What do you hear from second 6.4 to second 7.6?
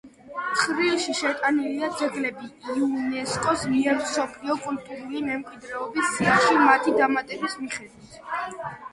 მათი დამატების